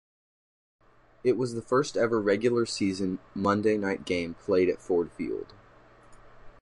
[1.23, 5.53] It was the first ever regular season Monday night game played at Ford Field.